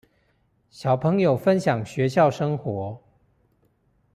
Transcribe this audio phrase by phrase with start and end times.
[0.71, 2.99] 小朋友分享學校生活